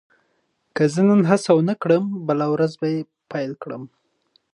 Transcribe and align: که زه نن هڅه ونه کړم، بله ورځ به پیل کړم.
که 0.75 0.83
زه 0.93 1.01
نن 1.07 1.21
هڅه 1.29 1.51
ونه 1.55 1.73
کړم، 1.81 2.05
بله 2.27 2.45
ورځ 2.53 2.71
به 2.81 2.89
پیل 3.31 3.51
کړم. 3.63 3.83